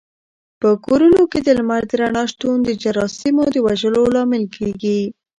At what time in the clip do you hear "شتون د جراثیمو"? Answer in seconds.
2.31-3.43